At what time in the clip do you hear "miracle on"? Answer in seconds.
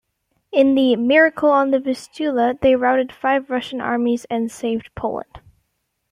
0.95-1.69